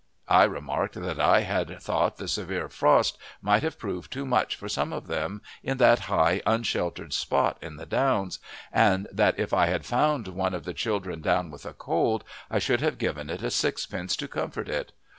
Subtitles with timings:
[0.29, 4.67] I remarked that I had thought the severe frost might have proved too much for
[4.67, 8.39] some of them in that high, unsheltered spot in the downs,
[8.73, 12.57] and that if I had found one of the children down with a cold I
[12.57, 14.91] should have given it a sixpence to comfort it.